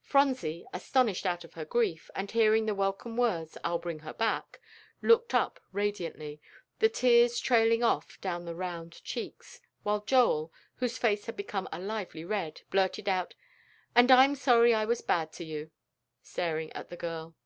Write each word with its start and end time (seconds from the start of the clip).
Phronsie, 0.00 0.64
astonished 0.72 1.26
out 1.26 1.44
of 1.44 1.52
her 1.52 1.66
grief, 1.66 2.10
and 2.14 2.30
hearing 2.30 2.64
the 2.64 2.74
welcome 2.74 3.18
words, 3.18 3.58
"I'll 3.62 3.76
bring 3.78 3.98
her 3.98 4.14
back," 4.14 4.58
looked 5.02 5.34
up 5.34 5.60
radiantly, 5.70 6.40
the 6.78 6.88
tears 6.88 7.38
trailing 7.38 7.82
off 7.82 8.18
down 8.22 8.46
the 8.46 8.54
round 8.54 9.04
cheeks, 9.04 9.60
while 9.82 10.00
Joel, 10.02 10.50
whose 10.76 10.96
face 10.96 11.26
had 11.26 11.36
become 11.36 11.68
a 11.70 11.78
lively 11.78 12.24
red, 12.24 12.62
blurted 12.70 13.06
out, 13.06 13.34
"And 13.94 14.10
I'm 14.10 14.34
sorry 14.34 14.72
I 14.72 14.86
was 14.86 15.02
bad 15.02 15.30
to 15.34 15.44
you," 15.44 15.70
staring 16.22 16.72
at 16.72 16.88
the 16.88 16.96
girl. 16.96 17.36